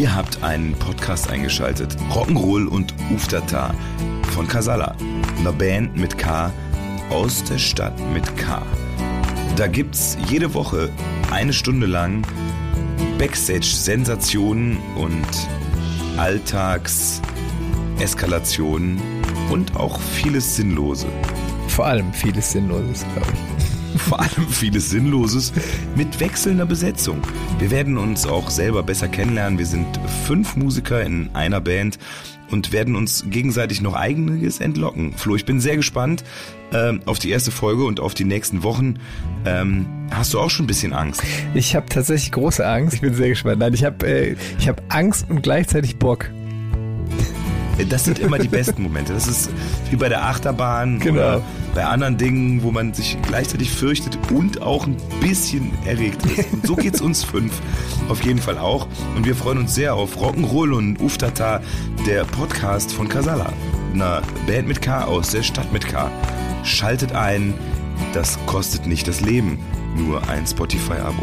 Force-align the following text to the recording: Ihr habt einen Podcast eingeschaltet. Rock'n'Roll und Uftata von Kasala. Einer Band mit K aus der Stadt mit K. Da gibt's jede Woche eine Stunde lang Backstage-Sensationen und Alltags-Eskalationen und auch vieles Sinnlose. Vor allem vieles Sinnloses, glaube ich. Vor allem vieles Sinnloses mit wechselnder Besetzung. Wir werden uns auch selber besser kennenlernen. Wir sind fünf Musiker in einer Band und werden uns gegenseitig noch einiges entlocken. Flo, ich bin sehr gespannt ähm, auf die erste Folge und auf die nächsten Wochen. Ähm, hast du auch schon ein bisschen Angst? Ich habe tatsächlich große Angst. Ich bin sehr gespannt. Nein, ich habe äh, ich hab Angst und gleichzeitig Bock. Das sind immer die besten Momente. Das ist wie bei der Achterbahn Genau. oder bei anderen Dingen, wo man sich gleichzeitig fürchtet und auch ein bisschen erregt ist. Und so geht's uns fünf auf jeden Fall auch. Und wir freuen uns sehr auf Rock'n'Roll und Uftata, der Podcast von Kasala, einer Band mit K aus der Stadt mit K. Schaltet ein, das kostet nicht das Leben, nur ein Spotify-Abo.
Ihr 0.00 0.16
habt 0.16 0.42
einen 0.42 0.72
Podcast 0.72 1.28
eingeschaltet. 1.28 1.94
Rock'n'Roll 2.10 2.66
und 2.66 2.94
Uftata 3.14 3.74
von 4.32 4.48
Kasala. 4.48 4.96
Einer 5.38 5.52
Band 5.52 5.94
mit 5.94 6.16
K 6.16 6.50
aus 7.10 7.44
der 7.44 7.58
Stadt 7.58 8.00
mit 8.14 8.24
K. 8.38 8.62
Da 9.56 9.66
gibt's 9.66 10.16
jede 10.26 10.54
Woche 10.54 10.88
eine 11.30 11.52
Stunde 11.52 11.86
lang 11.86 12.26
Backstage-Sensationen 13.18 14.78
und 14.96 15.28
Alltags-Eskalationen 16.16 18.98
und 19.50 19.76
auch 19.76 20.00
vieles 20.00 20.56
Sinnlose. 20.56 21.08
Vor 21.68 21.84
allem 21.84 22.10
vieles 22.14 22.52
Sinnloses, 22.52 23.04
glaube 23.12 23.34
ich. 23.58 23.59
Vor 23.96 24.20
allem 24.20 24.48
vieles 24.48 24.90
Sinnloses 24.90 25.52
mit 25.96 26.20
wechselnder 26.20 26.66
Besetzung. 26.66 27.18
Wir 27.58 27.70
werden 27.70 27.98
uns 27.98 28.26
auch 28.26 28.50
selber 28.50 28.82
besser 28.82 29.08
kennenlernen. 29.08 29.58
Wir 29.58 29.66
sind 29.66 29.86
fünf 30.26 30.56
Musiker 30.56 31.02
in 31.02 31.30
einer 31.34 31.60
Band 31.60 31.98
und 32.50 32.72
werden 32.72 32.96
uns 32.96 33.24
gegenseitig 33.28 33.80
noch 33.80 33.94
einiges 33.94 34.60
entlocken. 34.60 35.12
Flo, 35.16 35.36
ich 35.36 35.44
bin 35.44 35.60
sehr 35.60 35.76
gespannt 35.76 36.24
ähm, 36.72 37.00
auf 37.06 37.18
die 37.18 37.30
erste 37.30 37.50
Folge 37.50 37.84
und 37.84 38.00
auf 38.00 38.14
die 38.14 38.24
nächsten 38.24 38.62
Wochen. 38.62 38.94
Ähm, 39.44 39.86
hast 40.10 40.34
du 40.34 40.40
auch 40.40 40.50
schon 40.50 40.64
ein 40.64 40.68
bisschen 40.68 40.92
Angst? 40.92 41.22
Ich 41.54 41.76
habe 41.76 41.86
tatsächlich 41.88 42.32
große 42.32 42.66
Angst. 42.66 42.94
Ich 42.94 43.00
bin 43.00 43.14
sehr 43.14 43.28
gespannt. 43.28 43.58
Nein, 43.60 43.74
ich 43.74 43.84
habe 43.84 44.06
äh, 44.06 44.36
ich 44.58 44.68
hab 44.68 44.82
Angst 44.88 45.26
und 45.28 45.42
gleichzeitig 45.42 45.96
Bock. 45.98 46.30
Das 47.88 48.04
sind 48.04 48.18
immer 48.18 48.38
die 48.38 48.48
besten 48.48 48.82
Momente. 48.82 49.14
Das 49.14 49.26
ist 49.26 49.50
wie 49.90 49.96
bei 49.96 50.08
der 50.10 50.24
Achterbahn 50.26 50.98
Genau. 50.98 51.12
oder 51.20 51.42
bei 51.74 51.84
anderen 51.84 52.16
Dingen, 52.16 52.62
wo 52.62 52.70
man 52.70 52.92
sich 52.92 53.16
gleichzeitig 53.22 53.70
fürchtet 53.70 54.18
und 54.32 54.62
auch 54.62 54.86
ein 54.86 54.96
bisschen 55.20 55.72
erregt 55.86 56.24
ist. 56.26 56.52
Und 56.52 56.66
so 56.66 56.76
geht's 56.76 57.00
uns 57.00 57.24
fünf 57.24 57.52
auf 58.08 58.22
jeden 58.24 58.40
Fall 58.40 58.58
auch. 58.58 58.86
Und 59.16 59.26
wir 59.26 59.34
freuen 59.34 59.58
uns 59.58 59.74
sehr 59.74 59.94
auf 59.94 60.16
Rock'n'Roll 60.16 60.72
und 60.72 61.00
Uftata, 61.00 61.60
der 62.06 62.24
Podcast 62.24 62.92
von 62.92 63.08
Kasala, 63.08 63.52
einer 63.94 64.22
Band 64.46 64.68
mit 64.68 64.82
K 64.82 65.04
aus 65.04 65.30
der 65.30 65.42
Stadt 65.42 65.72
mit 65.72 65.86
K. 65.86 66.10
Schaltet 66.64 67.12
ein, 67.12 67.54
das 68.12 68.38
kostet 68.46 68.86
nicht 68.86 69.06
das 69.06 69.20
Leben, 69.20 69.58
nur 69.96 70.28
ein 70.28 70.46
Spotify-Abo. 70.46 71.22